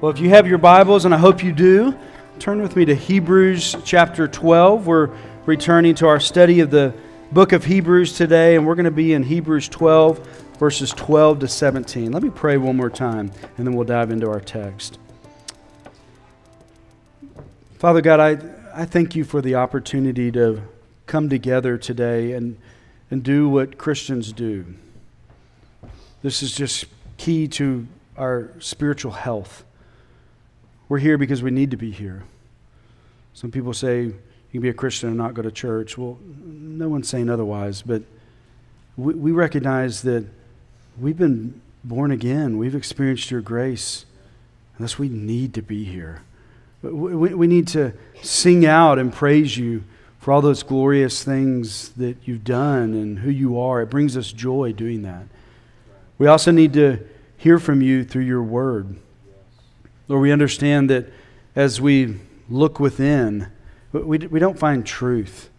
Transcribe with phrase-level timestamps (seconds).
[0.00, 1.92] Well, if you have your Bibles, and I hope you do,
[2.38, 4.86] turn with me to Hebrews chapter 12.
[4.86, 5.10] We're
[5.44, 6.94] returning to our study of the
[7.32, 10.24] book of Hebrews today, and we're going to be in Hebrews 12,
[10.60, 12.12] verses 12 to 17.
[12.12, 15.00] Let me pray one more time, and then we'll dive into our text.
[17.80, 18.38] Father God, I,
[18.80, 20.62] I thank you for the opportunity to
[21.06, 22.56] come together today and,
[23.10, 24.64] and do what Christians do.
[26.22, 26.84] This is just
[27.16, 29.64] key to our spiritual health.
[30.88, 32.24] We're here because we need to be here.
[33.34, 34.14] Some people say you
[34.52, 35.98] can be a Christian and not go to church.
[35.98, 38.02] Well, no one's saying otherwise, but
[38.96, 40.26] we, we recognize that
[40.98, 42.56] we've been born again.
[42.56, 44.06] We've experienced your grace,
[44.76, 46.22] and thus we need to be here.
[46.80, 49.84] We, we need to sing out and praise you
[50.20, 53.82] for all those glorious things that you've done and who you are.
[53.82, 55.24] It brings us joy doing that.
[56.16, 58.96] We also need to hear from you through your word.
[60.08, 61.06] Lord, we understand that
[61.54, 62.16] as we
[62.48, 63.48] look within,
[63.92, 65.50] we, we don't find truth.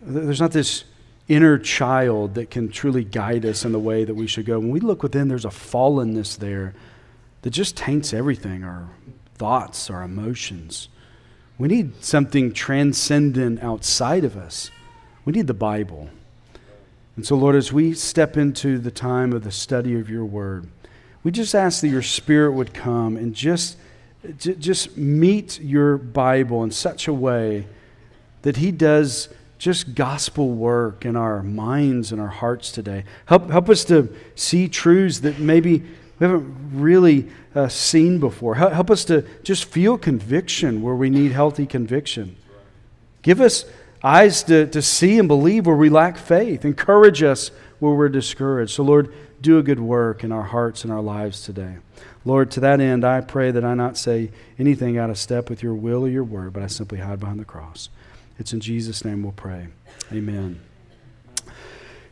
[0.00, 0.84] There's not this
[1.28, 4.58] inner child that can truly guide us in the way that we should go.
[4.58, 6.74] When we look within, there's a fallenness there
[7.42, 8.88] that just taints everything our
[9.34, 10.88] thoughts, our emotions.
[11.58, 14.70] We need something transcendent outside of us.
[15.24, 16.08] We need the Bible.
[17.16, 20.68] And so, Lord, as we step into the time of the study of your word,
[21.22, 23.76] we just ask that your Spirit would come and just,
[24.38, 27.66] just meet your Bible in such a way
[28.42, 33.04] that He does just gospel work in our minds and our hearts today.
[33.26, 35.80] Help, help us to see truths that maybe
[36.18, 38.54] we haven't really uh, seen before.
[38.54, 42.36] Help, help us to just feel conviction where we need healthy conviction.
[43.22, 43.64] Give us
[44.02, 46.64] eyes to, to see and believe where we lack faith.
[46.64, 48.72] Encourage us where we're discouraged.
[48.72, 51.76] So, Lord, do a good work in our hearts and our lives today.
[52.24, 55.62] Lord, to that end, I pray that I not say anything out of step with
[55.62, 57.88] your will or your word, but I simply hide behind the cross.
[58.38, 59.68] It's in Jesus' name we'll pray.
[60.12, 60.60] Amen.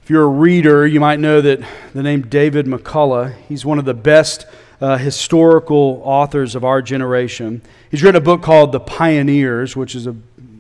[0.03, 1.61] If you're a reader, you might know that
[1.93, 4.47] the name David McCullough, he's one of the best
[4.81, 7.63] uh, historical authors of our generation.
[7.91, 10.15] He's written a book called The Pioneers, which is a,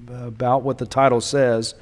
[0.09, 1.75] about what the title says.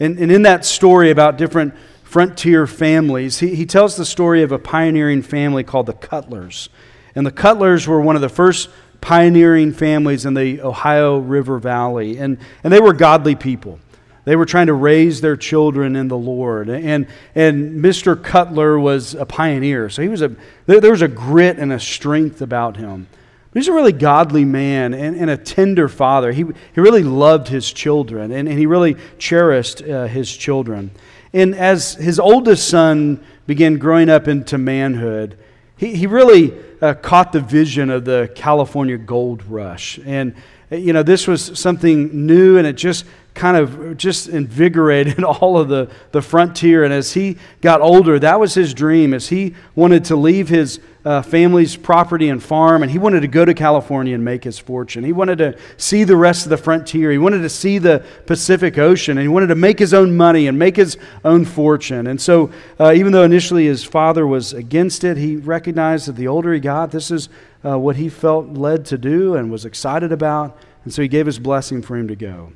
[0.00, 3.40] And, and in that story about different frontier families.
[3.40, 6.68] He, he tells the story of a pioneering family called the Cutlers.
[7.16, 8.68] And the Cutlers were one of the first
[9.00, 12.18] pioneering families in the Ohio River Valley.
[12.18, 13.80] And, and they were godly people.
[14.24, 16.70] They were trying to raise their children in the Lord.
[16.70, 18.22] And, and Mr.
[18.22, 19.90] Cutler was a pioneer.
[19.90, 20.34] So he was a,
[20.66, 23.08] there, there was a grit and a strength about him.
[23.52, 26.32] He's a really godly man and, and, a tender father.
[26.32, 30.90] He, he really loved his children and, and he really cherished uh, his children.
[31.34, 35.36] And as his oldest son began growing up into manhood,
[35.76, 39.98] he, he really uh, caught the vision of the California gold rush.
[40.06, 40.36] And,
[40.70, 45.68] you know, this was something new and it just kind of just invigorated all of
[45.68, 46.84] the, the frontier.
[46.84, 50.78] And as he got older, that was his dream, as he wanted to leave his
[51.04, 54.58] uh, family's property and farm, and he wanted to go to California and make his
[54.58, 55.04] fortune.
[55.04, 57.10] He wanted to see the rest of the frontier.
[57.10, 60.46] He wanted to see the Pacific Ocean, and he wanted to make his own money
[60.46, 62.06] and make his own fortune.
[62.06, 62.50] And so,
[62.80, 66.60] uh, even though initially his father was against it, he recognized that the older he
[66.60, 67.28] got, this is
[67.64, 70.56] uh, what he felt led to do and was excited about.
[70.84, 72.52] And so he gave his blessing for him to go.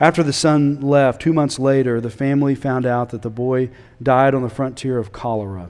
[0.00, 3.70] After the son left, two months later, the family found out that the boy
[4.02, 5.68] died on the frontier of cholera.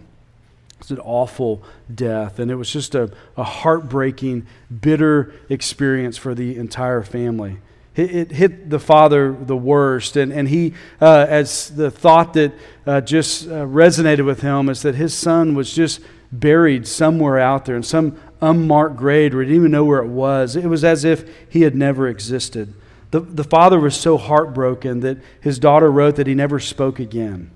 [0.82, 1.62] It's an awful
[1.94, 4.48] death, and it was just a, a heartbreaking,
[4.80, 7.58] bitter experience for the entire family.
[7.94, 12.52] It, it hit the father the worst, and, and he, uh, as the thought that
[12.84, 16.00] uh, just uh, resonated with him is that his son was just
[16.32, 20.08] buried somewhere out there in some unmarked grave where he didn't even know where it
[20.08, 20.56] was.
[20.56, 22.74] It was as if he had never existed.
[23.12, 27.52] The, the father was so heartbroken that his daughter wrote that he never spoke again.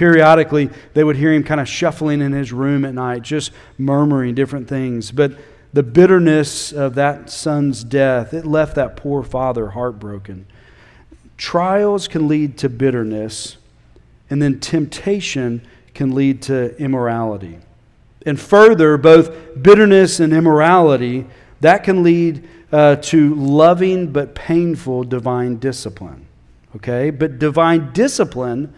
[0.00, 4.34] Periodically, they would hear him kind of shuffling in his room at night, just murmuring
[4.34, 5.10] different things.
[5.10, 5.34] But
[5.74, 10.46] the bitterness of that son's death, it left that poor father heartbroken.
[11.36, 13.58] Trials can lead to bitterness,
[14.30, 15.60] and then temptation
[15.92, 17.58] can lead to immorality.
[18.24, 21.26] And further, both bitterness and immorality,
[21.60, 26.26] that can lead uh, to loving but painful divine discipline.
[26.76, 27.10] Okay?
[27.10, 28.72] But divine discipline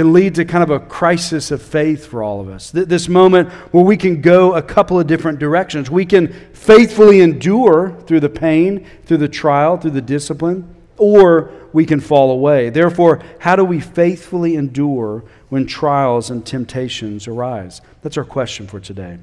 [0.00, 2.70] can lead to kind of a crisis of faith for all of us.
[2.70, 5.90] This moment where we can go a couple of different directions.
[5.90, 11.84] We can faithfully endure through the pain, through the trial, through the discipline, or we
[11.84, 12.70] can fall away.
[12.70, 17.82] Therefore, how do we faithfully endure when trials and temptations arise?
[18.00, 19.18] That's our question for today.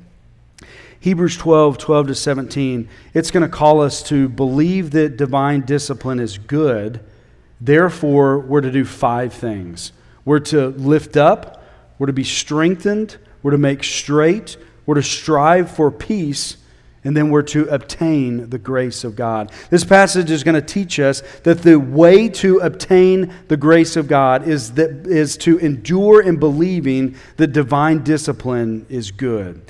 [0.99, 6.19] Hebrews 12, 12 to 17, it's going to call us to believe that divine discipline
[6.19, 6.99] is good.
[7.59, 9.91] Therefore, we're to do five things
[10.27, 11.63] we're to lift up,
[11.97, 16.57] we're to be strengthened, we're to make straight, we're to strive for peace,
[17.05, 19.53] and then we're to obtain the grace of God.
[19.69, 24.09] This passage is going to teach us that the way to obtain the grace of
[24.09, 29.61] God is, that, is to endure in believing that divine discipline is good.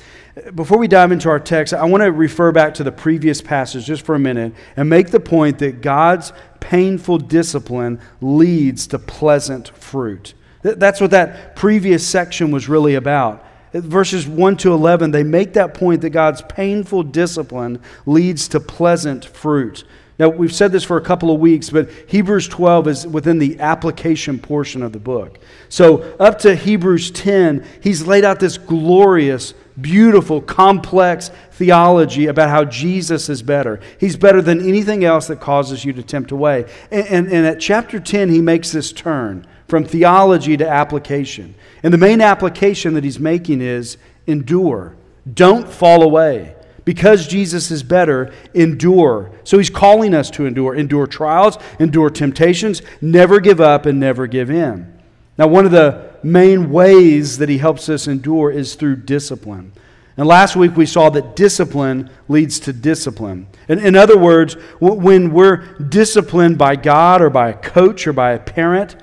[0.56, 3.86] Before we dive into our text, I want to refer back to the previous passage
[3.86, 9.68] just for a minute and make the point that God's painful discipline leads to pleasant
[9.77, 10.33] fruit.
[10.62, 13.45] That's what that previous section was really about.
[13.74, 19.25] Verses 1 to 11, they make that point that God's painful discipline leads to pleasant
[19.25, 19.83] fruit.
[20.19, 23.59] Now, we've said this for a couple of weeks, but Hebrews 12 is within the
[23.59, 25.38] application portion of the book.
[25.69, 32.65] So, up to Hebrews 10, he's laid out this glorious, beautiful, complex theology about how
[32.65, 33.79] Jesus is better.
[34.00, 36.65] He's better than anything else that causes you to tempt away.
[36.91, 41.56] And, and, and at chapter 10, he makes this turn from theology to application.
[41.83, 44.95] And the main application that he's making is endure.
[45.31, 46.56] Don't fall away.
[46.85, 49.31] Because Jesus is better, endure.
[49.44, 50.73] So he's calling us to endure.
[50.73, 54.97] Endure trials, endure temptations, never give up, and never give in.
[55.38, 59.71] Now, one of the main ways that he helps us endure is through discipline.
[60.17, 63.47] And last week we saw that discipline leads to discipline.
[63.67, 68.31] In, in other words, when we're disciplined by God or by a coach or by
[68.31, 68.95] a parent,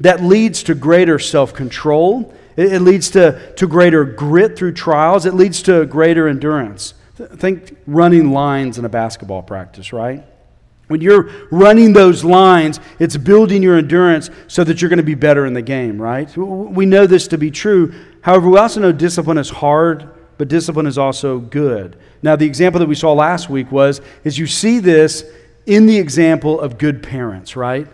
[0.00, 2.34] that leads to greater self control.
[2.56, 5.26] It, it, leads to, to greater grit through trials.
[5.26, 6.94] It leads to greater endurance.
[7.14, 10.24] Think running lines in a basketball practice, right?
[10.92, 15.14] When you're running those lines, it's building your endurance so that you're going to be
[15.14, 16.36] better in the game, right?
[16.36, 17.94] We know this to be true.
[18.20, 20.06] However, we also know discipline is hard,
[20.36, 21.96] but discipline is also good.
[22.22, 25.24] Now, the example that we saw last week was is you see this
[25.64, 27.88] in the example of good parents, right?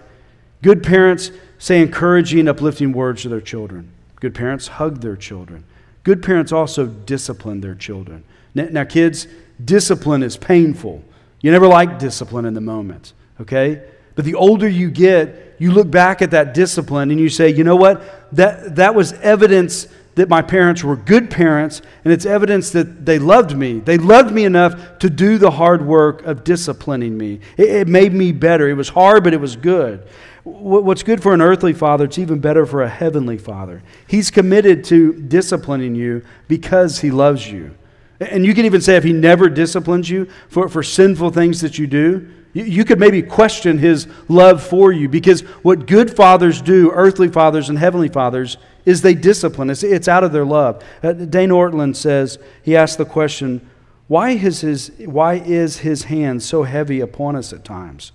[0.61, 3.93] Good parents say encouraging, uplifting words to their children.
[4.17, 5.62] Good parents hug their children.
[6.03, 8.25] Good parents also discipline their children.
[8.55, 9.29] Now, kids,
[9.65, 11.05] discipline is painful.
[11.40, 13.82] You never like discipline in the moment, okay?
[14.14, 17.64] But the older you get, you look back at that discipline and you say, you
[17.64, 18.35] know what?
[18.35, 19.87] That, that was evidence
[20.19, 23.79] that my parents were good parents, and it's evidence that they loved me.
[23.79, 27.38] They loved me enough to do the hard work of disciplining me.
[27.56, 28.69] It, it made me better.
[28.69, 30.05] It was hard, but it was good.
[30.43, 33.81] What's good for an earthly father, it's even better for a heavenly father.
[34.08, 37.78] He's committed to disciplining you because he loves you.
[38.20, 41.79] And you can even say if he never disciplines you for, for sinful things that
[41.79, 46.61] you do, you, you could maybe question his love for you because what good fathers
[46.61, 49.70] do, earthly fathers and heavenly fathers, is they discipline.
[49.70, 50.82] It's, it's out of their love.
[51.03, 53.69] Uh, Dane Ortlund says, he asked the question,
[54.09, 58.12] why is, his, why is his hand so heavy upon us at times?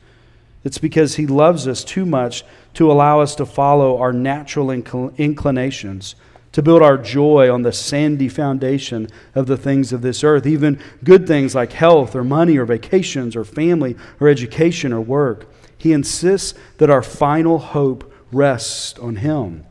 [0.63, 6.15] It's because he loves us too much to allow us to follow our natural inclinations
[6.53, 10.79] to build our joy on the sandy foundation of the things of this earth, even
[11.03, 15.47] good things like health or money or vacations or family or education or work.
[15.77, 19.65] He insists that our final hope rests on Him.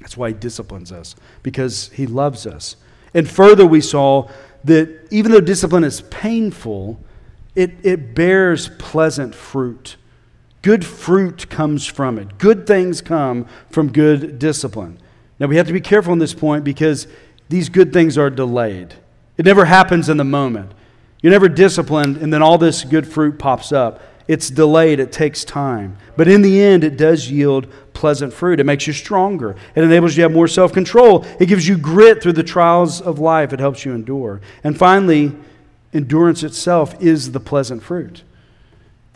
[0.00, 2.76] That's why He disciplines us, because He loves us.
[3.14, 4.28] And further, we saw
[4.64, 7.00] that even though discipline is painful,
[7.54, 9.96] it, it bears pleasant fruit.
[10.60, 12.36] Good fruit comes from it.
[12.38, 14.98] Good things come from good discipline.
[15.38, 17.06] Now, we have to be careful on this point because
[17.48, 18.94] these good things are delayed.
[19.36, 20.72] It never happens in the moment.
[21.22, 24.00] You're never disciplined, and then all this good fruit pops up.
[24.28, 25.96] It's delayed, it takes time.
[26.16, 28.60] But in the end, it does yield pleasant fruit.
[28.60, 31.78] It makes you stronger, it enables you to have more self control, it gives you
[31.78, 34.40] grit through the trials of life, it helps you endure.
[34.62, 35.34] And finally,
[35.92, 38.22] endurance itself is the pleasant fruit.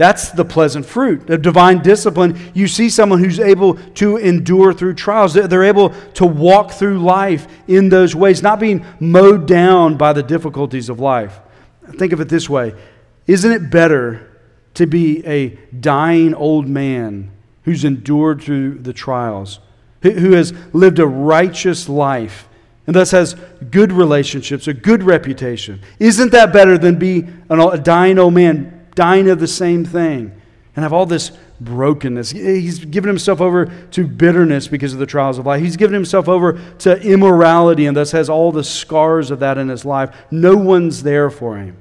[0.02, 2.36] That's the pleasant fruit of divine discipline.
[2.54, 5.34] You see someone who's able to endure through trials.
[5.34, 10.24] They're able to walk through life in those ways, not being mowed down by the
[10.24, 11.38] difficulties of life.
[11.98, 12.74] Think of it this way
[13.28, 14.40] Isn't it better
[14.74, 17.30] to be a dying old man
[17.62, 19.60] who's endured through the trials,
[20.00, 22.48] who has lived a righteous life?
[22.88, 23.36] and thus has
[23.70, 25.80] good relationships, a good reputation.
[26.00, 30.32] Isn't that better than be a dying old man dying of the same thing,
[30.74, 32.30] and have all this brokenness.
[32.30, 35.62] He's given himself over to bitterness because of the trials of life.
[35.62, 39.68] He's given himself over to immorality and thus has all the scars of that in
[39.68, 40.14] his life.
[40.30, 41.76] No one's there for him.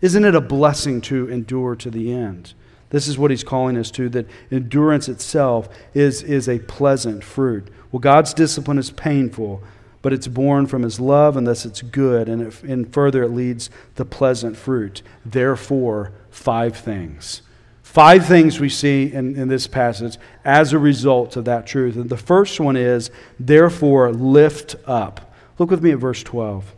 [0.00, 2.54] Isn't it a blessing to endure to the end?
[2.90, 7.68] This is what he's calling us to that endurance itself is, is a pleasant fruit.
[7.90, 9.62] Well, God's discipline is painful,
[10.02, 13.30] but it's born from his love, and thus it's good, and, it, and further it
[13.30, 15.00] leads to pleasant fruit.
[15.24, 17.42] Therefore, five things.
[17.82, 21.94] Five things we see in, in this passage as a result of that truth.
[21.94, 25.34] And the first one is, therefore, lift up.
[25.58, 26.74] Look with me at verse 12.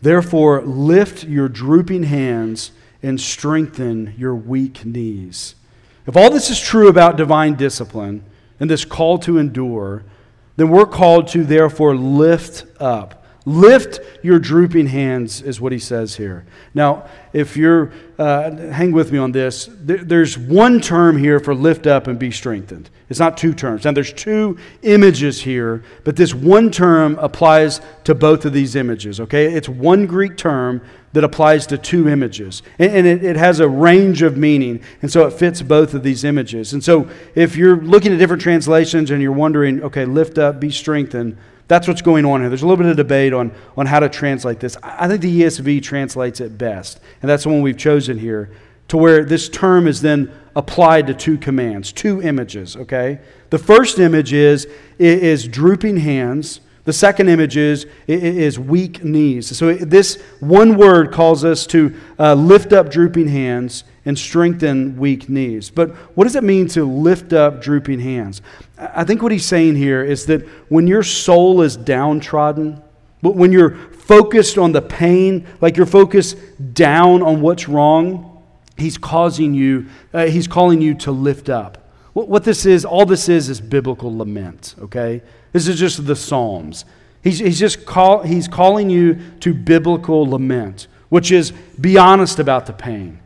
[0.00, 2.72] Therefore, lift your drooping hands
[3.02, 5.54] and strengthen your weak knees.
[6.06, 8.24] If all this is true about divine discipline
[8.58, 10.04] and this call to endure,
[10.56, 13.17] then we're called to therefore lift up.
[13.48, 16.44] Lift your drooping hands, is what he says here.
[16.74, 21.54] Now, if you're, uh, hang with me on this, there, there's one term here for
[21.54, 22.90] lift up and be strengthened.
[23.08, 23.86] It's not two terms.
[23.86, 29.18] Now, there's two images here, but this one term applies to both of these images,
[29.18, 29.54] okay?
[29.54, 30.82] It's one Greek term
[31.14, 32.62] that applies to two images.
[32.78, 36.02] And, and it, it, has a range of meaning, and so it fits both of
[36.02, 36.74] these images.
[36.74, 40.70] And so if you're looking at different translations and you're wondering, okay, lift up, be
[40.70, 42.48] strengthened, that's what's going on here.
[42.48, 44.76] There's a little bit of debate on, on how to translate this.
[44.82, 48.50] I think the ESV translates it best, and that's the one we've chosen here,
[48.88, 53.20] to where this term is then applied to two commands, two images, okay?
[53.50, 54.66] The first image is,
[54.98, 59.54] is drooping hands the second image is, is weak knees.
[59.54, 65.28] So this one word calls us to uh, lift up drooping hands and strengthen weak
[65.28, 65.70] knees.
[65.70, 68.42] But what does it mean to lift up drooping hands?
[68.78, 72.82] I think what he's saying here is that when your soul is downtrodden,
[73.22, 76.38] but when you're focused on the pain, like you're focused
[76.72, 78.42] down on what's wrong,
[78.76, 81.92] he's causing you, uh, he's calling you to lift up.
[82.12, 85.22] What, what this is, all this is, is biblical lament, okay?
[85.52, 86.84] This is just the Psalms.
[87.22, 92.66] He's, he's just call, he's calling you to biblical lament, which is be honest about
[92.66, 93.20] the pain.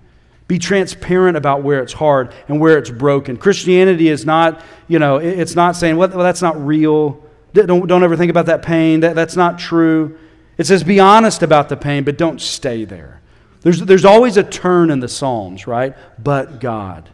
[0.48, 3.36] Be transparent about where it's hard and where it's broken.
[3.36, 7.24] Christianity is not, you know, it's not saying, well, that's not real.
[7.54, 9.00] Don't, don't ever think about that pain.
[9.00, 10.18] That, that's not true.
[10.58, 13.20] It says be honest about the pain, but don't stay there.
[13.62, 15.96] There's, there's always a turn in the Psalms, right?
[16.22, 17.08] But God.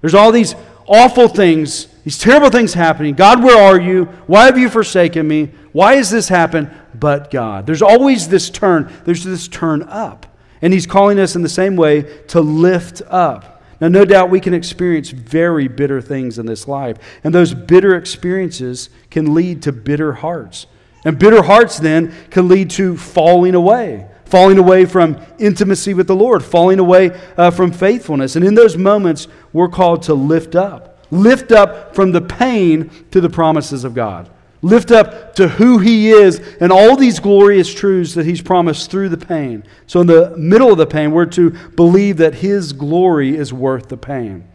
[0.00, 0.54] There's all these
[0.86, 3.14] awful things, these terrible things happening.
[3.14, 4.04] God, where are you?
[4.26, 5.50] Why have you forsaken me?
[5.72, 6.70] Why has this happened?
[6.94, 7.66] But God.
[7.66, 8.92] There's always this turn.
[9.04, 10.26] There's this turn up.
[10.62, 13.62] And He's calling us in the same way to lift up.
[13.80, 16.98] Now, no doubt we can experience very bitter things in this life.
[17.22, 20.66] And those bitter experiences can lead to bitter hearts.
[21.04, 26.14] And bitter hearts then can lead to falling away falling away from intimacy with the
[26.14, 28.36] Lord, falling away uh, from faithfulness.
[28.36, 30.98] And in those moments, we're called to lift up.
[31.10, 34.30] Lift up from the pain to the promises of God.
[34.60, 39.10] Lift up to who He is and all these glorious truths that He's promised through
[39.10, 39.64] the pain.
[39.86, 43.88] So, in the middle of the pain, we're to believe that His glory is worth
[43.88, 44.48] the pain.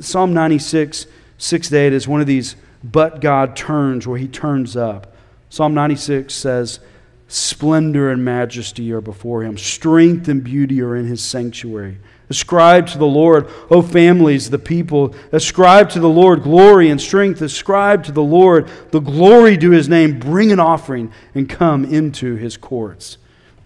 [0.00, 1.06] Psalm 96,
[1.38, 5.14] 6 to 8 is one of these but God turns where He turns up.
[5.50, 6.80] Psalm 96 says,
[7.28, 9.56] Splendor and majesty are before him.
[9.56, 11.98] Strength and beauty are in his sanctuary.
[12.30, 15.14] Ascribe to the Lord, O families, the people.
[15.30, 17.42] Ascribe to the Lord glory and strength.
[17.42, 20.18] Ascribe to the Lord the glory to his name.
[20.18, 23.18] Bring an offering and come into his courts.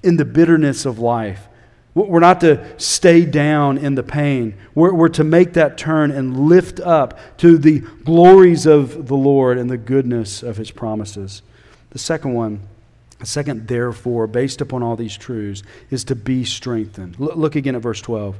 [0.02, 1.48] In the bitterness of life,
[1.94, 4.54] we're not to stay down in the pain.
[4.74, 9.58] We're, we're to make that turn and lift up to the glories of the Lord
[9.58, 11.42] and the goodness of his promises.
[11.90, 12.60] The second one,
[13.20, 17.16] a second, therefore, based upon all these truths, is to be strengthened.
[17.20, 18.36] L- look again at verse 12.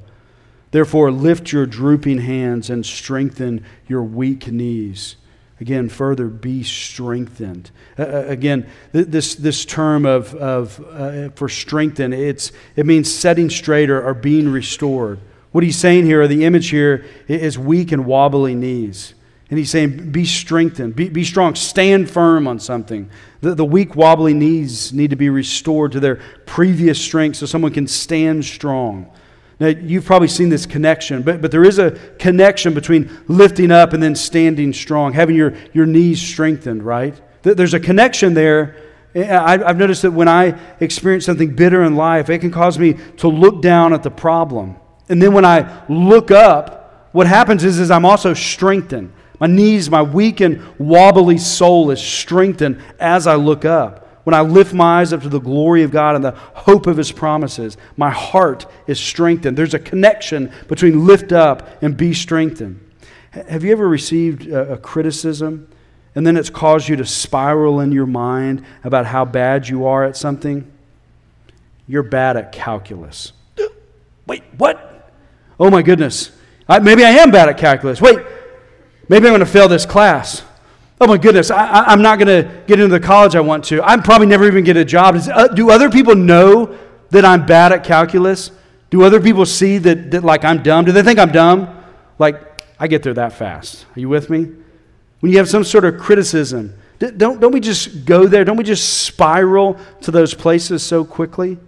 [0.71, 5.17] Therefore, lift your drooping hands and strengthen your weak knees.
[5.61, 7.71] Again, further, be strengthened.
[7.99, 13.51] Uh, again, th- this, this term of, of uh, for strengthen, it's, it means setting
[13.51, 15.19] straight or, or being restored.
[15.51, 19.15] What he's saying here, or the image here, is weak and wobbly knees.
[19.51, 23.09] And he's saying, be strengthened, be, be strong, stand firm on something.
[23.41, 27.73] The, the weak, wobbly knees need to be restored to their previous strength so someone
[27.73, 29.11] can stand strong.
[29.59, 33.95] Now, you've probably seen this connection, but, but there is a connection between lifting up
[33.95, 37.19] and then standing strong, having your, your knees strengthened, right?
[37.43, 38.77] There's a connection there.
[39.17, 43.29] I've noticed that when I experience something bitter in life, it can cause me to
[43.29, 44.77] look down at the problem.
[45.09, 49.13] And then when I look up, what happens is, is I'm also strengthened.
[49.41, 54.05] My knees, my weak and wobbly soul is strengthened as I look up.
[54.25, 56.97] When I lift my eyes up to the glory of God and the hope of
[56.97, 59.57] His promises, my heart is strengthened.
[59.57, 62.81] There's a connection between lift up and be strengthened.
[63.31, 65.69] Have you ever received a, a criticism
[66.15, 70.05] and then it's caused you to spiral in your mind about how bad you are
[70.05, 70.71] at something?
[71.87, 73.33] You're bad at calculus.
[74.27, 75.11] Wait, what?
[75.59, 76.33] Oh my goodness.
[76.69, 78.01] I, maybe I am bad at calculus.
[78.01, 78.19] Wait,
[79.09, 80.43] Maybe I'm going to fail this class.
[81.01, 83.83] Oh my goodness, I, am not going to get into the college I want to.
[83.83, 85.17] I'm probably never even get a job.
[85.33, 86.77] Uh, do other people know
[87.11, 88.51] that I'm bad at calculus?
[88.91, 90.85] Do other people see that, that, like, I'm dumb?
[90.85, 91.85] Do they think I'm dumb?
[92.19, 93.87] Like, I get there that fast.
[93.97, 94.51] Are you with me?
[95.21, 98.45] When you have some sort of criticism, don't, don't we just go there?
[98.45, 101.59] Don't we just spiral to those places so quickly?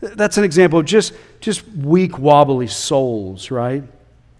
[0.00, 3.82] That's an example of just, just weak, wobbly souls, right?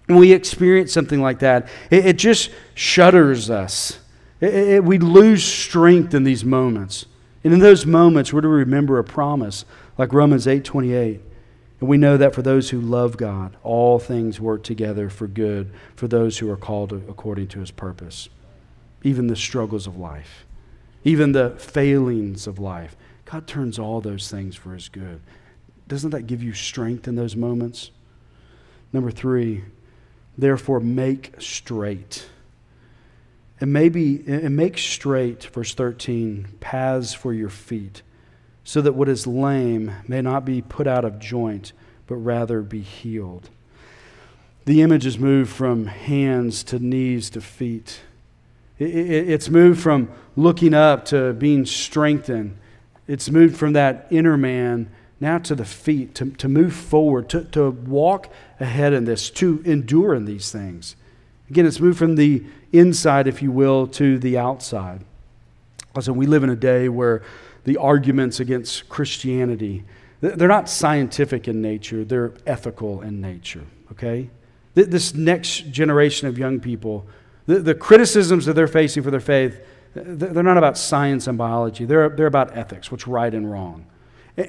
[0.09, 4.01] We experience something like that, it, it just shudders us.
[4.41, 7.07] It, it, we lose strength in these moments.
[7.45, 9.65] And in those moments, we're to remember a promise
[9.97, 11.21] like Romans 8 28.
[11.81, 15.73] And we know that for those who love God, all things work together for good
[15.95, 18.29] for those who are called according to his purpose.
[19.05, 20.45] Even the struggles of life,
[21.05, 22.97] even the failings of life.
[23.25, 25.21] God turns all those things for his good.
[25.87, 27.93] Doesn't that give you strength in those moments?
[28.93, 29.65] Number three,
[30.39, 32.27] therefore make straight.
[33.61, 38.03] And maybe and make straight, verse 13, paths for your feet
[38.69, 41.73] so that what is lame may not be put out of joint,
[42.07, 43.49] but rather be healed.
[44.67, 48.01] The image is moved from hands to knees to feet.
[48.79, 52.59] It's moved from looking up to being strengthened.
[53.07, 57.45] It's moved from that inner man now to the feet, to, to move forward, to,
[57.45, 60.97] to walk ahead in this, to endure in these things.
[61.51, 65.05] Again, it's moved from the inside, if you will, to the outside.
[65.95, 67.23] Listen, we live in a day where
[67.65, 69.85] the arguments against Christianity,
[70.21, 74.31] they're not scientific in nature, they're ethical in nature, okay?
[74.75, 77.07] This next generation of young people,
[77.47, 79.61] the, the criticisms that they're facing for their faith,
[79.95, 83.87] they're not about science and biology, they're, they're about ethics, what's right and wrong.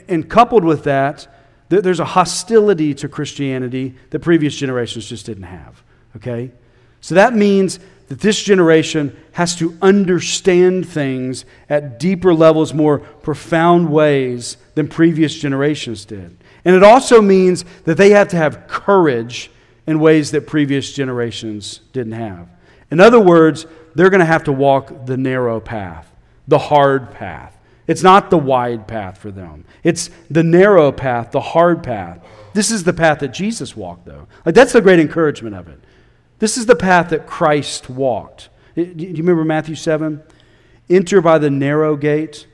[0.08, 1.28] And coupled with that,
[1.70, 5.84] there's a hostility to Christianity that previous generations just didn't have,
[6.16, 6.52] okay?
[7.02, 13.90] So that means that this generation has to understand things at deeper levels, more profound
[13.90, 16.38] ways than previous generations did.
[16.66, 19.52] And it also means that they have to have courage
[19.88, 22.48] in ways that previous generations didn't have.
[22.92, 26.12] In other words, they're going to have to walk the narrow path,
[26.48, 27.59] the hard path.
[27.90, 29.66] It's not the wide path for them.
[29.84, 32.24] It's the narrow path, the hard path.
[32.54, 34.28] This is the path that Jesus walked, though.
[34.46, 35.80] Like that's the great encouragement of it.
[36.38, 38.50] This is the path that Christ walked.
[38.76, 40.22] Do you remember Matthew 7?
[40.88, 42.46] Enter by the narrow gate,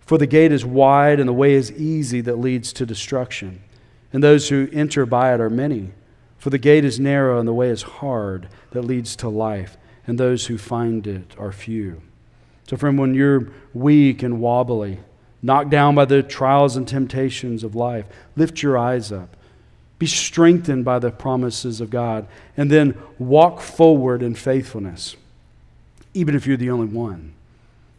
[0.00, 3.62] for the gate is wide and the way is easy that leads to destruction.
[4.12, 5.92] And those who enter by it are many.
[6.36, 10.20] For the gate is narrow and the way is hard that leads to life, and
[10.20, 12.02] those who find it are few.
[12.68, 15.00] So, friend, when you're weak and wobbly,
[15.42, 19.36] knocked down by the trials and temptations of life, lift your eyes up
[19.98, 22.26] be strengthened by the promises of God,
[22.56, 25.16] and then walk forward in faithfulness,
[26.12, 27.32] even if you're the only one.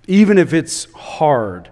[0.07, 1.69] Even if it's hard,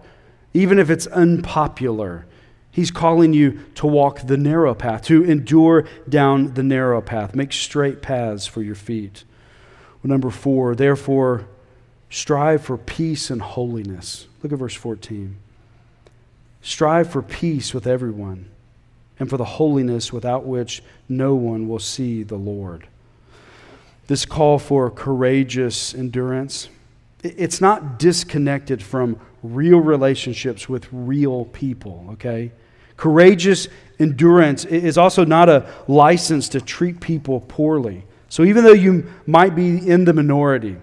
[0.54, 2.26] even if it's unpopular,
[2.72, 7.54] He's calling you to walk the narrow path, to endure down the narrow path, make
[7.54, 9.24] straight paths for your feet.
[10.04, 11.48] Well, number four, therefore,
[12.16, 14.26] strive for peace and holiness.
[14.42, 15.36] Look at verse 14.
[16.62, 18.48] Strive for peace with everyone
[19.20, 22.88] and for the holiness without which no one will see the Lord.
[24.08, 26.70] This call for courageous endurance,
[27.22, 32.54] it's not disconnected from real relationships with real people, okay?
[32.96, 33.68] Courageous
[34.00, 38.06] endurance is also not a license to treat people poorly.
[38.30, 40.78] So even though you might be in the minority,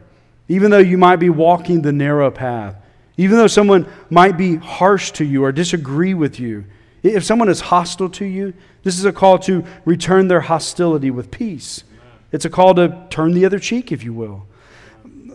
[0.48, 2.76] even though you might be walking the narrow path,
[3.16, 6.64] even though someone might be harsh to you or disagree with you,
[7.02, 11.30] if someone is hostile to you, this is a call to return their hostility with
[11.30, 11.84] peace.
[12.30, 14.46] It's a call to turn the other cheek, if you will.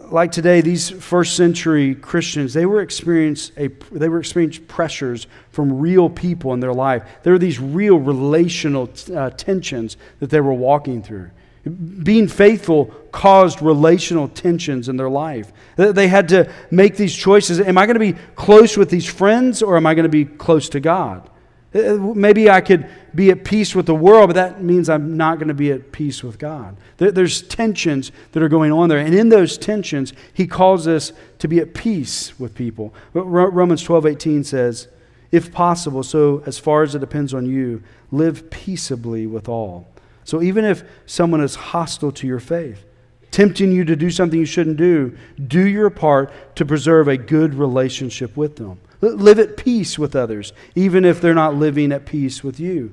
[0.10, 5.80] Like today, these first century Christians, they were experience a, they were experiencing pressures from
[5.80, 7.04] real people in their life.
[7.24, 11.32] There were these real relational uh, tensions that they were walking through.
[11.68, 15.52] Being faithful caused relational tensions in their life.
[15.76, 17.60] They had to make these choices.
[17.60, 20.26] Am I going to be close with these friends or am I going to be
[20.26, 21.30] close to God?
[21.76, 25.38] Uh, maybe I could be at peace with the world, but that means I'm not
[25.38, 26.78] going to be at peace with God.
[26.98, 29.00] There's tensions that are going on there.
[29.00, 32.94] And in those tensions, he calls us to be at peace with people.
[33.14, 34.88] Romans 12 18 says,
[35.32, 39.88] If possible, so as far as it depends on you, live peaceably with all.
[40.28, 42.84] So even if someone is hostile to your faith,
[43.32, 47.54] tempting you to do something you shouldn't do, do your part to preserve a good
[47.54, 48.78] relationship with them.
[49.00, 52.92] Live at peace with others, even if they're not living at peace with you.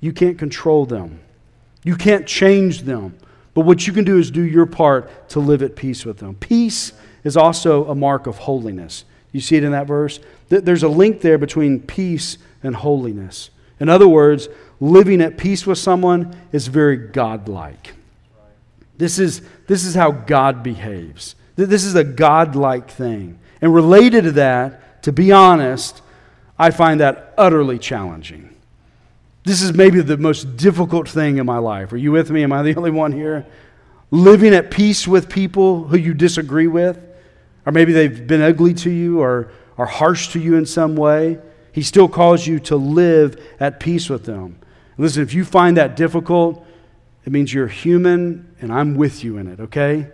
[0.00, 1.20] You can't control them,
[1.84, 3.14] you can't change them.
[3.52, 6.36] But what you can do is do your part to live at peace with them.
[6.36, 9.04] Peace is also a mark of holiness.
[9.32, 10.18] You see it in that verse?
[10.48, 13.50] There's a link there between peace and holiness.
[13.80, 14.48] In other words,
[14.80, 17.94] living at peace with someone is very godlike.
[18.96, 21.34] This is, this is how God behaves.
[21.56, 23.38] This is a godlike thing.
[23.60, 26.02] And related to that, to be honest,
[26.58, 28.54] I find that utterly challenging.
[29.44, 31.92] This is maybe the most difficult thing in my life.
[31.92, 32.42] Are you with me?
[32.42, 33.46] Am I the only one here?
[34.10, 36.98] Living at peace with people who you disagree with,
[37.64, 41.38] or maybe they've been ugly to you or are harsh to you in some way.
[41.72, 44.58] He still calls you to live at peace with them.
[45.00, 46.64] Listen, if you find that difficult,
[47.24, 50.08] it means you're human and I'm with you in it, okay?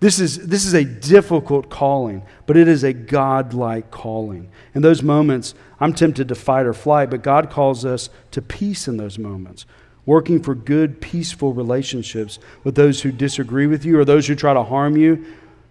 [0.00, 4.50] This is, this is a difficult calling, but it is a God-like calling.
[4.74, 8.88] In those moments, I'm tempted to fight or flight, but God calls us to peace
[8.88, 9.66] in those moments,
[10.06, 14.54] working for good, peaceful relationships with those who disagree with you or those who try
[14.54, 15.22] to harm you.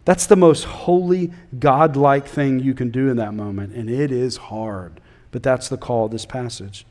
[0.05, 4.37] That's the most holy, God-like thing you can do in that moment, and it is
[4.37, 5.01] hard,
[5.31, 6.85] but that's the call of this passage.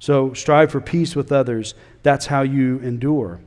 [0.00, 1.74] So strive for peace with others.
[2.02, 3.40] That's how you endure.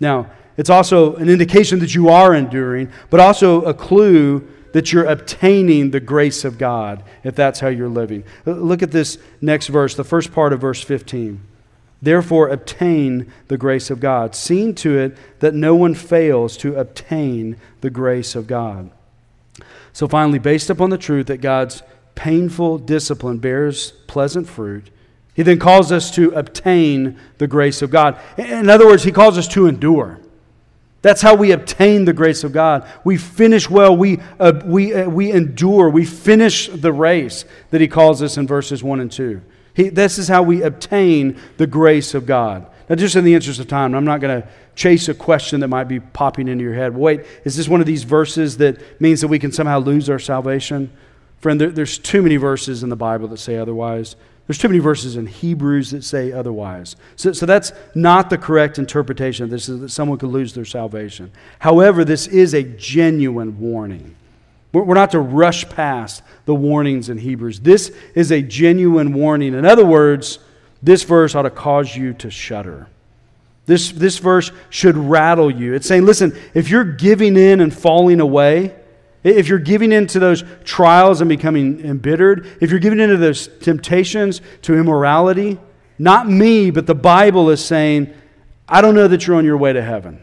[0.00, 5.06] Now, it's also an indication that you are enduring, but also a clue that you're
[5.06, 8.24] obtaining the grace of God if that's how you're living.
[8.44, 11.40] Look at this next verse, the first part of verse 15.
[12.02, 17.56] Therefore, obtain the grace of God, seeing to it that no one fails to obtain
[17.82, 18.90] the grace of God.
[19.92, 21.82] So, finally, based upon the truth that God's
[22.14, 24.90] painful discipline bears pleasant fruit,
[25.34, 28.18] he then calls us to obtain the grace of God.
[28.36, 30.18] In other words, he calls us to endure.
[31.02, 32.86] That's how we obtain the grace of God.
[33.04, 37.88] We finish well, we, uh, we, uh, we endure, we finish the race that he
[37.88, 39.40] calls us in verses 1 and 2.
[39.74, 42.66] He, this is how we obtain the grace of God.
[42.88, 45.68] Now, just in the interest of time, I'm not going to chase a question that
[45.68, 46.94] might be popping into your head.
[46.94, 50.18] Wait, is this one of these verses that means that we can somehow lose our
[50.18, 50.90] salvation?
[51.38, 54.16] Friend, there, there's too many verses in the Bible that say otherwise.
[54.50, 56.96] There's too many verses in Hebrews that say otherwise.
[57.14, 60.64] So, so that's not the correct interpretation of this, is that someone could lose their
[60.64, 61.30] salvation.
[61.60, 64.16] However, this is a genuine warning.
[64.72, 67.60] We're not to rush past the warnings in Hebrews.
[67.60, 69.54] This is a genuine warning.
[69.54, 70.40] In other words,
[70.82, 72.88] this verse ought to cause you to shudder.
[73.66, 75.74] This, this verse should rattle you.
[75.74, 78.74] It's saying, listen, if you're giving in and falling away,
[79.22, 84.40] if you're giving into those trials and becoming embittered, if you're giving into those temptations
[84.62, 85.58] to immorality,
[85.98, 88.14] not me, but the Bible is saying,
[88.68, 90.22] I don't know that you're on your way to heaven.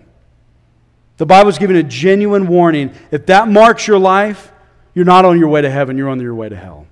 [1.18, 2.92] The Bible is giving a genuine warning.
[3.12, 4.52] If that marks your life,
[4.94, 6.88] you're not on your way to heaven, you're on your way to hell.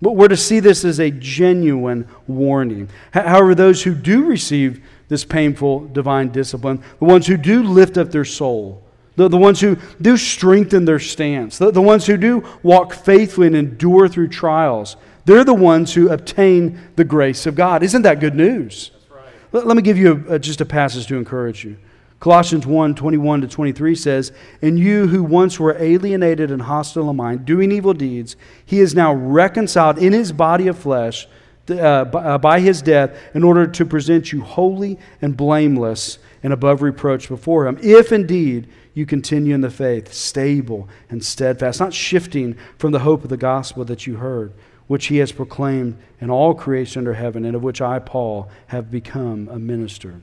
[0.00, 2.88] But we're to see this as a genuine warning.
[3.12, 8.10] However, those who do receive this painful divine discipline, the ones who do lift up
[8.10, 8.82] their soul,
[9.16, 13.46] the, the ones who do strengthen their stance, the, the ones who do walk faithfully
[13.46, 17.82] and endure through trials, they're the ones who obtain the grace of God.
[17.82, 18.90] Isn't that good news?
[19.10, 19.24] Right.
[19.52, 21.76] Let, let, me give you a, a, just a passage to encourage you.
[22.20, 27.16] Colossians 1 21 to 23 says, And you who once were alienated and hostile in
[27.16, 31.26] mind, doing evil deeds, he is now reconciled in his body of flesh
[31.70, 36.52] uh, by, uh, by his death in order to present you holy and blameless and
[36.52, 37.78] above reproach before him.
[37.82, 43.22] If indeed you continue in the faith, stable and steadfast, not shifting from the hope
[43.22, 44.52] of the gospel that you heard,
[44.86, 48.90] which he has proclaimed in all creation under heaven, and of which I, Paul, have
[48.90, 50.20] become a minister.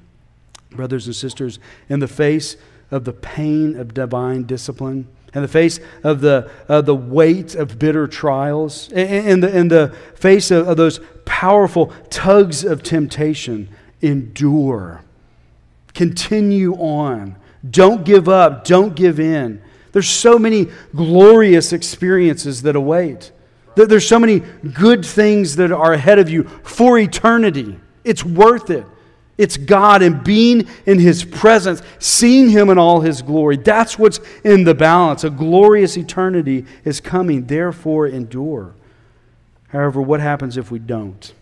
[0.71, 2.57] Brothers and sisters, in the face
[2.91, 7.77] of the pain of divine discipline, in the face of the, uh, the weight of
[7.77, 13.69] bitter trials, in, the, in the face of, of those powerful tugs of temptation,
[14.01, 15.03] endure.
[15.93, 17.35] Continue on.
[17.69, 18.63] Don't give up.
[18.65, 19.61] Don't give in.
[19.91, 23.31] There's so many glorious experiences that await.
[23.75, 27.79] There's so many good things that are ahead of you for eternity.
[28.03, 28.85] It's worth it.
[29.39, 33.55] It's God and being in His presence, seeing Him in all His glory.
[33.55, 35.23] That's what's in the balance.
[35.23, 37.47] A glorious eternity is coming.
[37.47, 38.75] Therefore, endure.
[39.69, 41.33] However, what happens if we don't?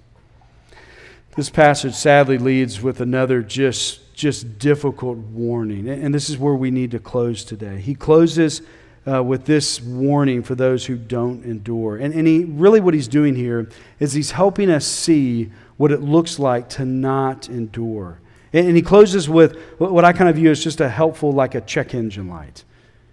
[1.36, 5.88] This passage sadly leads with another just just difficult warning.
[5.88, 7.80] And this is where we need to close today.
[7.80, 8.64] He closes
[9.08, 11.98] uh, with this warning for those who don't endure.
[11.98, 16.02] And, and he, really, what he's doing here is he's helping us see what it
[16.02, 18.20] looks like to not endure.
[18.52, 21.56] And, and he closes with what I kind of view as just a helpful, like
[21.56, 22.66] a check engine light.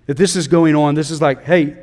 [0.06, 1.76] If this is going on, this is like, hey,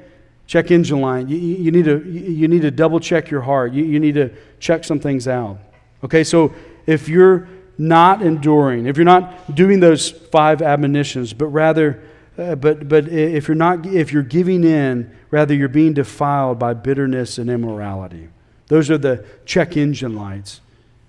[0.45, 1.29] check engine light.
[1.29, 3.71] You, you, need, to, you need to double check your heart.
[3.71, 5.57] You, you need to check some things out.
[6.03, 6.53] Okay, so
[6.85, 7.47] if you're
[7.77, 12.03] not enduring, if you're not doing those five admonitions, but rather,
[12.41, 16.73] uh, but, but if you're not, if you're giving in, rather you're being defiled by
[16.73, 18.29] bitterness and immorality.
[18.67, 20.61] Those are the check engine lights.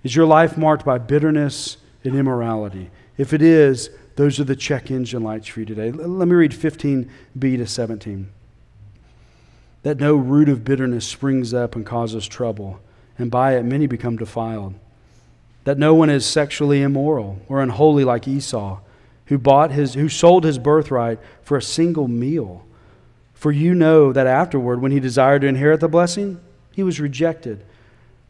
[0.02, 2.90] Is your life marked by bitterness and immorality?
[3.16, 5.90] If it is, those are the check engine lights for you today.
[5.90, 7.08] Let me read 15b
[7.40, 8.28] to 17.
[9.84, 12.80] That no root of bitterness springs up and causes trouble,
[13.18, 14.74] and by it many become defiled.
[15.64, 18.80] That no one is sexually immoral or unholy like Esau,
[19.32, 22.66] who bought his who sold his birthright for a single meal.
[23.32, 26.38] For you know that afterward, when he desired to inherit the blessing,
[26.70, 27.64] he was rejected,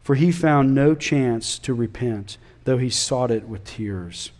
[0.01, 4.31] for he found no chance to repent, though he sought it with tears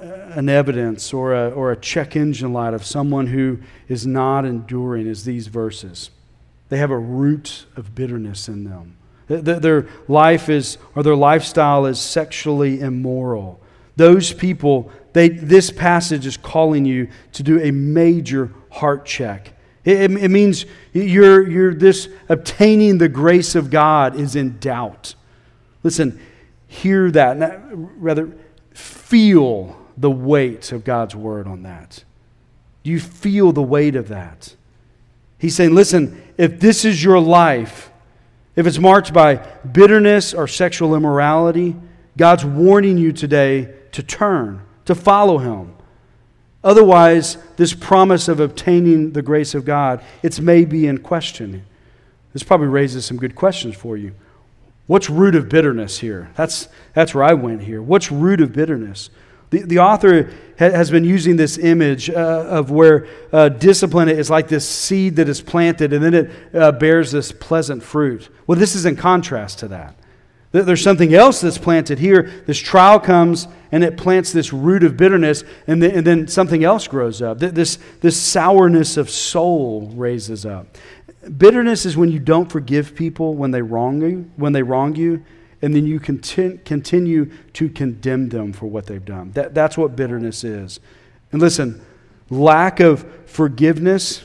[0.00, 5.06] an evidence or a, or a check engine light of someone who is not enduring
[5.06, 6.10] is these verses.
[6.68, 8.96] They have a root of bitterness in them.
[9.28, 13.60] Their life is, or their lifestyle is sexually immoral.
[13.96, 19.52] Those people, they, this passage is calling you to do a major heart check.
[19.84, 25.14] It, it means you're, you're this obtaining the grace of God is in doubt.
[25.82, 26.20] Listen,
[26.66, 27.60] hear that.
[27.72, 28.30] Rather,
[28.72, 32.04] feel the weight of God's word on that?
[32.82, 34.56] Do you feel the weight of that?
[35.38, 37.90] He's saying, listen, if this is your life,
[38.56, 39.36] if it's marked by
[39.70, 41.76] bitterness or sexual immorality,
[42.16, 45.74] God's warning you today to turn, to follow Him.
[46.62, 51.64] Otherwise, this promise of obtaining the grace of God, it's may be in question.
[52.32, 54.12] This probably raises some good questions for you.
[54.86, 56.30] What's root of bitterness here?
[56.34, 57.80] That's, that's where I went here.
[57.80, 59.10] What's root of bitterness?
[59.50, 60.24] The, the author
[60.58, 65.16] ha- has been using this image uh, of where uh, discipline is like this seed
[65.16, 68.28] that is planted and then it uh, bears this pleasant fruit.
[68.46, 69.94] Well, this is in contrast to that.
[70.52, 72.42] There's something else that's planted here.
[72.46, 76.64] This trial comes and it plants this root of bitterness, and then, and then something
[76.64, 77.38] else grows up.
[77.38, 80.76] This, this sourness of soul raises up.
[81.36, 85.24] Bitterness is when you don't forgive people when they wrong you, when they wrong you,
[85.62, 89.30] and then you continue, to condemn them for what they've done.
[89.32, 90.80] That, that's what bitterness is.
[91.32, 91.84] And listen,
[92.30, 94.24] lack of forgiveness,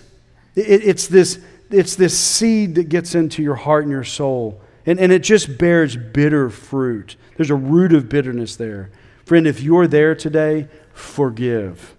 [0.56, 5.00] it, it's, this, it's this seed that gets into your heart and your soul, and,
[5.00, 7.15] and it just bears bitter fruit.
[7.38, 8.91] There's a root of bitterness there.
[9.26, 11.95] Friend, if you're there today, forgive.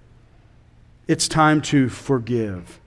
[1.08, 2.80] It's time to forgive.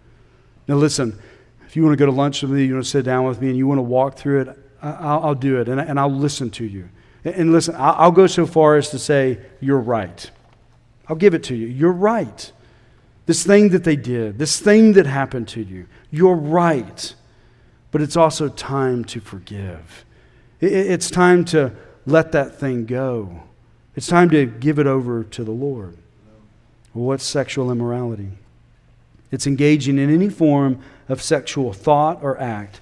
[0.68, 1.20] Now, listen,
[1.68, 3.42] if you want to go to lunch with me, you want to sit down with
[3.42, 6.12] me, and you want to walk through it, I'll, I'll do it and, and, I'll
[6.12, 6.90] listen to you.
[7.26, 10.30] And, listen, I'll go so far as to say, You're right.
[11.08, 11.68] I'll give it to you.
[11.68, 12.52] You're right.
[13.26, 17.14] This thing that they did, this thing that happened to you, you're right.
[17.92, 20.06] But it's also time to forgive.
[20.62, 21.74] It's time to
[22.06, 23.44] let that thing go.
[23.96, 25.98] It's time to give it over to the Lord.
[26.94, 28.32] Well, what's sexual immorality?
[29.32, 32.82] It's engaging in any form of sexual thought or act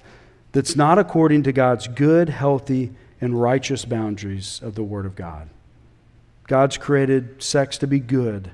[0.52, 5.48] that's not according to God's good, healthy, and righteous boundaries of the Word of God.
[6.46, 8.50] God's created sex to be good,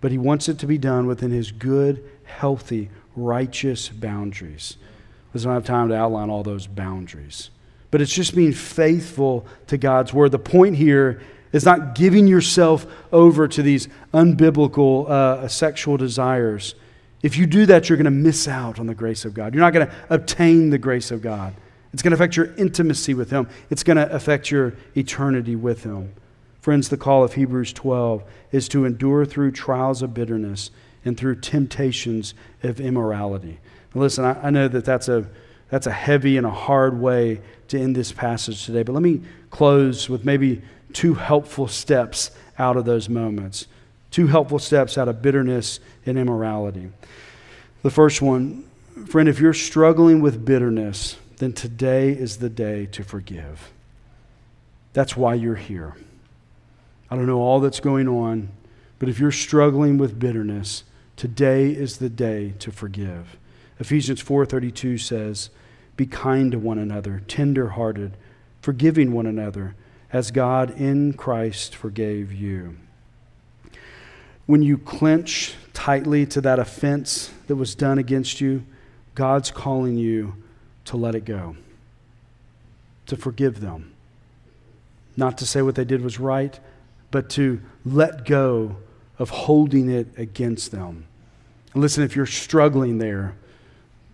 [0.00, 4.76] but He wants it to be done within His good, healthy, righteous boundaries.
[5.34, 7.50] I don't have time to outline all those boundaries.
[7.90, 10.32] But it's just being faithful to God's Word.
[10.32, 16.74] The point here is not giving yourself over to these unbiblical uh, sexual desires
[17.22, 19.54] if you do that, you're going to miss out on the grace of God.
[19.54, 21.54] You're not going to obtain the grace of God.
[21.92, 25.84] It's going to affect your intimacy with Him, it's going to affect your eternity with
[25.84, 26.12] Him.
[26.60, 30.70] Friends, the call of Hebrews 12 is to endure through trials of bitterness
[31.04, 33.58] and through temptations of immorality.
[33.94, 35.26] Listen, I, I know that that's a,
[35.68, 39.22] that's a heavy and a hard way to end this passage today, but let me
[39.50, 43.66] close with maybe two helpful steps out of those moments.
[44.10, 46.90] Two helpful steps out of bitterness and immorality.
[47.82, 48.64] The first one,
[49.06, 53.72] friend, if you're struggling with bitterness, then today is the day to forgive.
[54.92, 55.96] That's why you're here.
[57.10, 58.50] I don't know all that's going on,
[58.98, 60.84] but if you're struggling with bitterness,
[61.16, 63.36] today is the day to forgive.
[63.78, 65.50] Ephesians 4:32 says,
[65.96, 68.16] "Be kind to one another, tender-hearted,
[68.60, 69.74] forgiving one another,
[70.12, 72.76] as God in Christ forgave you."
[74.46, 78.64] when you clench tightly to that offense that was done against you,
[79.14, 80.34] God's calling you
[80.84, 81.56] to let it go,
[83.06, 83.92] to forgive them.
[85.16, 86.58] Not to say what they did was right,
[87.10, 88.76] but to let go
[89.18, 91.04] of holding it against them.
[91.72, 93.34] And listen, if you're struggling there,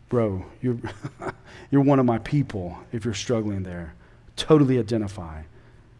[0.08, 0.78] bro, you're,
[1.70, 3.94] you're one of my people if you're struggling there.
[4.36, 5.42] Totally identify.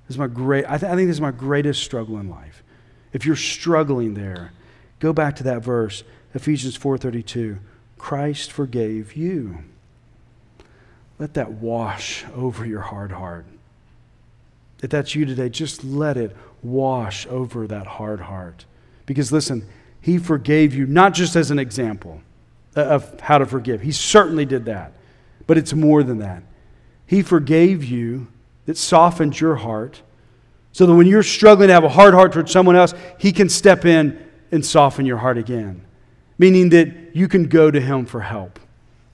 [0.07, 2.63] This is my great, I, th- I think this is my greatest struggle in life.
[3.13, 4.53] If you're struggling there,
[5.01, 7.59] go back to that verse, Ephesians 4:32.
[7.97, 9.59] Christ forgave you.
[11.19, 13.45] Let that wash over your hard heart.
[14.83, 18.65] If that's you today, just let it wash over that hard heart.
[19.05, 19.67] Because listen,
[20.01, 22.23] he forgave you not just as an example
[22.77, 23.81] Uh, of how to forgive.
[23.81, 24.93] He certainly did that.
[25.47, 26.43] But it's more than that.
[27.07, 28.29] He forgave you,
[28.67, 30.03] that softened your heart,
[30.73, 33.49] so that when you're struggling to have a hard heart towards someone else, He can
[33.49, 35.85] step in and soften your heart again.
[36.37, 38.61] Meaning that you can go to Him for help.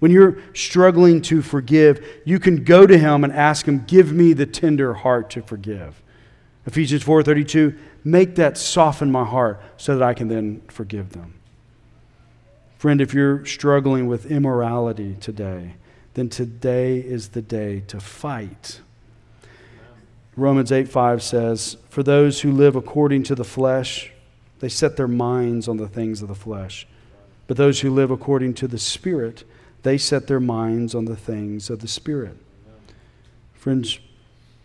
[0.01, 4.33] When you're struggling to forgive, you can go to Him and ask Him, Give me
[4.33, 6.03] the tender heart to forgive.
[6.67, 11.35] Ephesians 4:32, make that soften my heart so that I can then forgive them.
[12.85, 15.77] Friend, if you're struggling with immorality today,
[16.13, 18.83] then today is the day to fight.
[20.37, 24.13] Romans 8 5 says, For those who live according to the flesh,
[24.61, 26.87] they set their minds on the things of the flesh.
[27.47, 29.45] But those who live according to the Spirit,
[29.83, 32.37] they set their minds on the things of the Spirit.
[33.55, 33.99] Friends,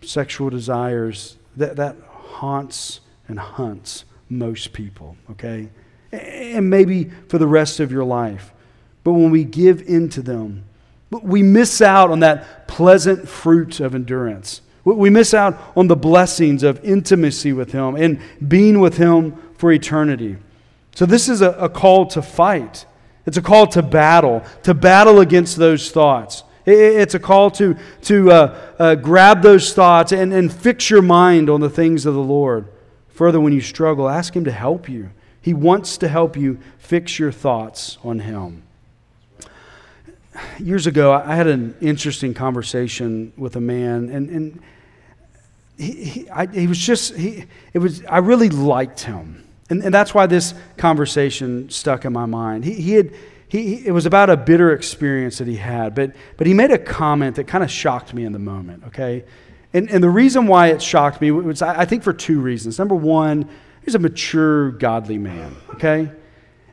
[0.01, 5.69] sexual desires, that, that haunts and hunts most people, okay?
[6.11, 8.51] And maybe for the rest of your life.
[9.03, 10.65] But when we give in to them,
[11.09, 14.61] we miss out on that pleasant fruit of endurance.
[14.83, 19.71] We miss out on the blessings of intimacy with Him and being with Him for
[19.71, 20.37] eternity.
[20.95, 22.85] So, this is a, a call to fight.
[23.25, 26.43] It's a call to battle, to battle against those thoughts.
[26.65, 31.49] It's a call to, to uh, uh, grab those thoughts and, and fix your mind
[31.49, 32.67] on the things of the Lord.
[33.09, 35.09] Further, when you struggle, ask Him to help you.
[35.41, 38.63] He wants to help you fix your thoughts on Him.
[40.59, 44.61] Years ago, I had an interesting conversation with a man, and, and
[45.77, 49.47] he, he, I, he was just, he, it was, I really liked him.
[49.69, 52.65] And, and that's why this conversation stuck in my mind.
[52.65, 53.13] He, he had,
[53.47, 56.77] he, it was about a bitter experience that he had, but, but he made a
[56.77, 59.23] comment that kind of shocked me in the moment, okay?
[59.73, 62.77] And, and the reason why it shocked me was, I, I think, for two reasons.
[62.77, 63.49] Number one,
[63.89, 66.11] he's a mature, godly man, okay?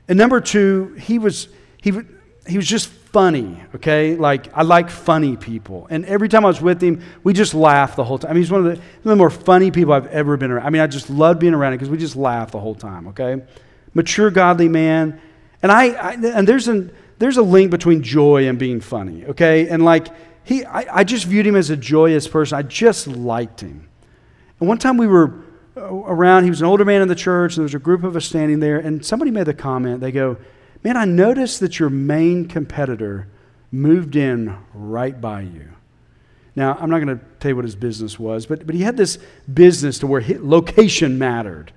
[0.06, 1.48] And number two, he was,
[1.80, 1.98] he,
[2.46, 4.16] he was just funny, okay?
[4.16, 5.86] Like, I like funny people.
[5.88, 8.32] And every time I was with him, we just laughed the whole time.
[8.32, 10.50] I mean, he's one of the, one of the more funny people I've ever been
[10.50, 10.66] around.
[10.66, 13.08] I mean, I just loved being around him because we just laughed the whole time,
[13.08, 13.42] okay?
[13.94, 15.18] Mature, godly man.
[15.62, 19.68] And, I, I and there's, an, there's a link between joy and being funny, okay?
[19.70, 20.08] And like,
[20.44, 22.58] he, I, I just viewed him as a joyous person.
[22.58, 23.88] I just liked him.
[24.60, 25.45] And one time we were
[25.76, 28.16] Uh, around, he was an older man in the church, there was a group of
[28.16, 30.36] us standing there, and somebody made the comment, they go,
[30.82, 33.26] Man, I noticed that your main competitor
[33.72, 35.68] moved in right by you.
[36.54, 38.96] Now, I'm not going to tell you what his business was, but, but he had
[38.96, 39.18] this
[39.52, 41.72] business to where location mattered.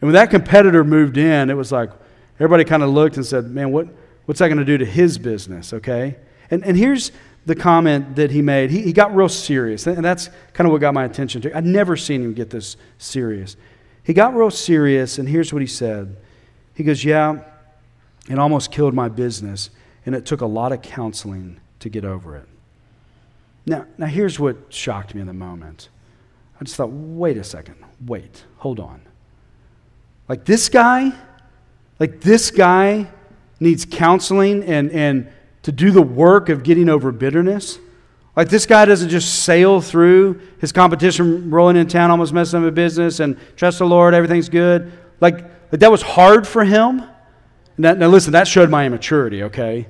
[0.00, 1.90] And when that competitor moved in, it was like
[2.36, 3.88] everybody kind of looked and said, Man, what,
[4.24, 5.74] what's that going to do to his business?
[5.74, 6.16] Okay?
[6.50, 7.12] And, and here's
[7.46, 8.70] the comment that he made.
[8.70, 11.40] He, he got real serious, and that's kind of what got my attention.
[11.42, 11.56] To.
[11.56, 13.56] I'd never seen him get this serious.
[14.02, 16.16] He got real serious, and here's what he said
[16.74, 17.38] He goes, Yeah,
[18.28, 19.70] it almost killed my business,
[20.04, 22.48] and it took a lot of counseling to get over it.
[23.64, 25.88] Now, now here's what shocked me in the moment.
[26.60, 29.02] I just thought, wait a second, wait, hold on.
[30.28, 31.12] Like this guy,
[32.00, 33.08] like this guy
[33.60, 35.28] needs counseling and, and
[35.66, 37.80] to do the work of getting over bitterness.
[38.36, 42.68] Like this guy doesn't just sail through his competition rolling in town, almost messing up
[42.68, 44.92] a business, and trust the Lord, everything's good.
[45.20, 47.02] Like, like that was hard for him.
[47.76, 49.88] Now, now listen, that showed my immaturity, okay?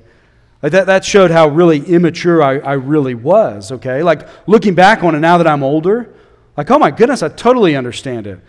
[0.62, 4.02] Like that, that showed how really immature I, I really was, okay?
[4.02, 6.10] Like looking back on it now that I'm older,
[6.56, 8.40] like, oh my goodness, I totally understand it.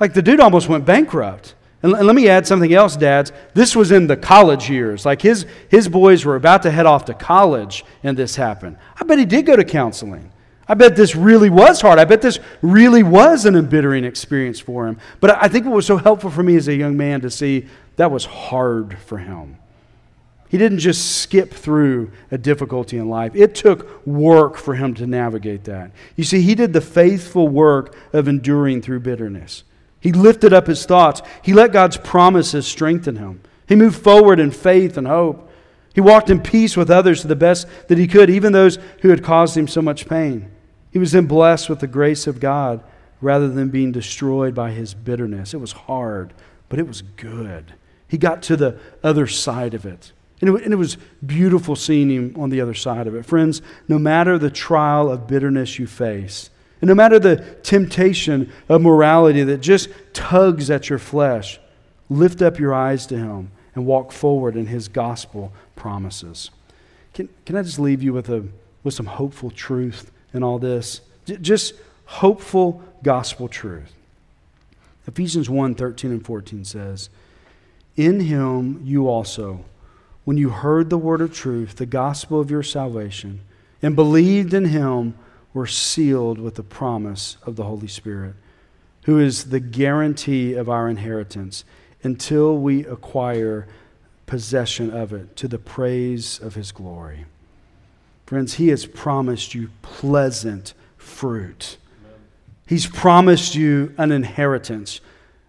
[0.00, 1.54] Like the dude almost went bankrupt.
[1.82, 3.32] And, and let me add something else, dads.
[3.54, 5.04] This was in the college years.
[5.04, 8.76] Like his, his boys were about to head off to college and this happened.
[9.00, 10.30] I bet he did go to counseling.
[10.68, 11.98] I bet this really was hard.
[11.98, 14.98] I bet this really was an embittering experience for him.
[15.20, 17.66] But I think what was so helpful for me as a young man to see
[17.96, 19.58] that was hard for him.
[20.48, 23.34] He didn't just skip through a difficulty in life.
[23.34, 25.92] It took work for him to navigate that.
[26.14, 29.64] You see, he did the faithful work of enduring through bitterness.
[30.02, 31.22] He lifted up his thoughts.
[31.42, 33.40] He let God's promises strengthen him.
[33.68, 35.48] He moved forward in faith and hope.
[35.94, 39.10] He walked in peace with others to the best that he could, even those who
[39.10, 40.50] had caused him so much pain.
[40.90, 42.82] He was then blessed with the grace of God
[43.20, 45.54] rather than being destroyed by his bitterness.
[45.54, 46.34] It was hard,
[46.68, 47.74] but it was good.
[48.08, 50.12] He got to the other side of it.
[50.40, 53.24] And it, and it was beautiful seeing him on the other side of it.
[53.24, 56.50] Friends, no matter the trial of bitterness you face,
[56.82, 61.60] And no matter the temptation of morality that just tugs at your flesh,
[62.10, 66.50] lift up your eyes to Him and walk forward in His gospel promises.
[67.14, 68.44] Can, can I just leave you with, a,
[68.82, 71.02] with some hopeful truth in all this?
[71.24, 71.74] J- just
[72.04, 73.94] hopeful gospel truth.
[75.06, 77.10] Ephesians 1 13 and 14 says,
[77.96, 79.64] In Him you also,
[80.24, 83.40] when you heard the word of truth, the gospel of your salvation,
[83.80, 85.14] and believed in Him,
[85.54, 88.34] were sealed with the promise of the Holy Spirit,
[89.04, 91.64] who is the guarantee of our inheritance
[92.02, 93.66] until we acquire
[94.26, 97.26] possession of it to the praise of his glory.
[98.26, 101.76] Friends, he has promised you pleasant fruit.
[102.66, 105.00] He's promised you an inheritance,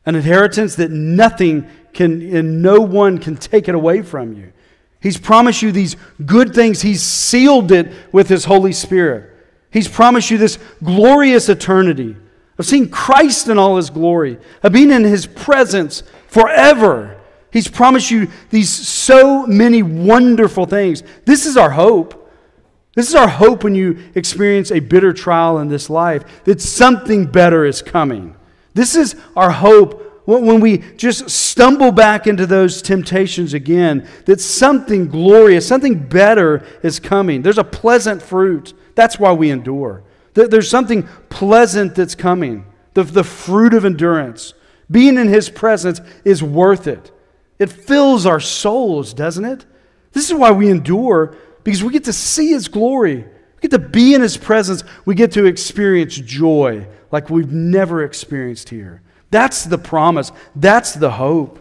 [0.05, 4.51] an inheritance that nothing can and no one can take it away from you.
[4.99, 5.95] He's promised you these
[6.25, 6.81] good things.
[6.81, 9.32] He's sealed it with his Holy Spirit.
[9.73, 12.15] He's promised you this glorious eternity
[12.59, 17.19] of seeing Christ in all his glory, of being in his presence forever.
[17.51, 21.01] He's promised you these so many wonderful things.
[21.25, 22.19] This is our hope.
[22.95, 27.25] This is our hope when you experience a bitter trial in this life, that something
[27.25, 28.35] better is coming.
[28.75, 35.07] This is our hope when we just stumble back into those temptations again, that something
[35.07, 37.41] glorious, something better is coming.
[37.41, 38.73] There's a pleasant fruit.
[38.95, 40.03] That's why we endure.
[40.33, 44.53] There's something pleasant that's coming, the, the fruit of endurance.
[44.89, 47.11] Being in His presence is worth it.
[47.59, 49.65] It fills our souls, doesn't it?
[50.11, 53.17] This is why we endure, because we get to see His glory.
[53.17, 54.83] We get to be in His presence.
[55.05, 59.01] We get to experience joy like we've never experienced here.
[59.29, 60.31] That's the promise.
[60.55, 61.59] That's the hope.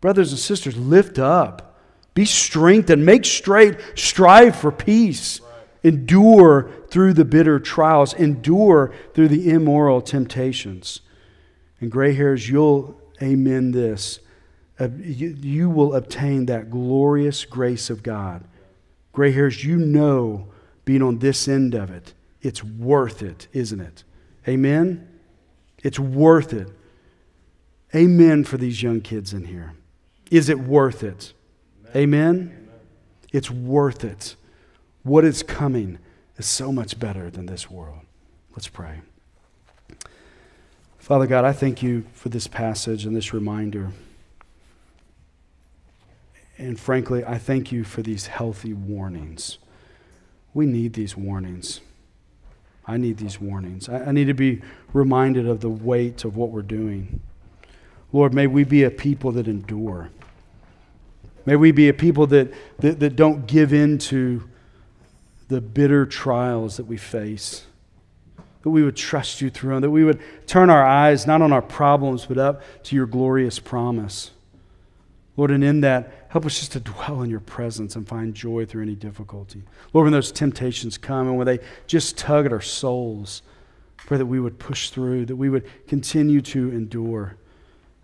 [0.00, 1.78] Brothers and sisters, lift up.
[2.14, 3.04] Be strengthened.
[3.04, 3.76] Make straight.
[3.94, 5.40] Strive for peace.
[5.82, 11.00] Endure through the bitter trials, endure through the immoral temptations.
[11.80, 14.20] And gray hairs, you'll amen this.
[14.78, 18.44] You, you will obtain that glorious grace of God.
[19.12, 20.48] Gray hairs, you know,
[20.84, 24.04] being on this end of it, it's worth it, isn't it?
[24.48, 25.06] Amen?
[25.82, 26.68] It's worth it.
[27.94, 29.74] Amen for these young kids in here.
[30.30, 31.32] Is it worth it?
[31.94, 31.96] Amen?
[31.96, 32.68] Amen?
[33.32, 34.36] It's worth it.
[35.02, 35.98] What is coming
[36.36, 38.00] is so much better than this world.
[38.52, 39.00] Let's pray.
[40.98, 43.92] Father God, I thank you for this passage and this reminder.
[46.58, 49.58] And frankly, I thank you for these healthy warnings.
[50.52, 51.80] We need these warnings.
[52.86, 53.88] I need these warnings.
[53.88, 54.60] I, need to be
[54.92, 57.20] reminded of the weight of what we're doing.
[58.12, 60.10] Lord, may we be a people that endure.
[61.46, 64.49] May we be a people that, that, that don't give in to
[65.50, 67.66] the bitter trials that we face.
[68.62, 71.52] That we would trust you through them, that we would turn our eyes not on
[71.52, 74.30] our problems, but up to your glorious promise.
[75.36, 78.66] Lord, and in that, help us just to dwell in your presence and find joy
[78.66, 79.62] through any difficulty.
[79.92, 83.42] Lord, when those temptations come and when they just tug at our souls,
[83.96, 87.36] pray that we would push through, that we would continue to endure.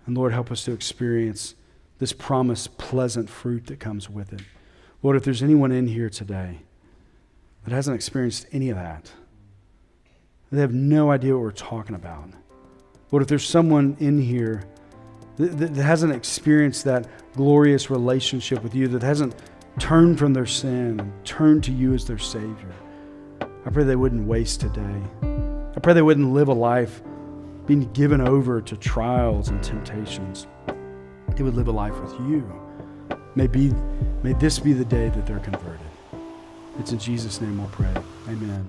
[0.06, 1.54] And Lord, help us to experience
[1.98, 4.40] this promised pleasant fruit that comes with it.
[5.02, 6.60] Lord, if there's anyone in here today
[7.66, 9.10] that hasn't experienced any of that.
[10.52, 12.30] They have no idea what we're talking about.
[13.10, 14.62] But if there's someone in here
[15.36, 19.34] that, that hasn't experienced that glorious relationship with you, that hasn't
[19.80, 22.72] turned from their sin and turned to you as their Savior,
[23.40, 25.02] I pray they wouldn't waste today.
[25.76, 27.02] I pray they wouldn't live a life
[27.66, 30.46] being given over to trials and temptations.
[31.34, 32.48] They would live a life with you.
[33.34, 33.72] May, be,
[34.22, 35.85] may this be the day that they're converted.
[36.78, 37.94] It's in Jesus' name we'll pray.
[38.28, 38.68] Amen.